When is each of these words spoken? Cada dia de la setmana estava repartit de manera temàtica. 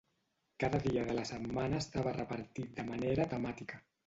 Cada 0.63 0.79
dia 0.85 1.03
de 1.09 1.17
la 1.17 1.25
setmana 1.31 1.83
estava 1.83 2.15
repartit 2.17 2.73
de 2.81 2.87
manera 2.89 3.29
temàtica. 3.37 3.83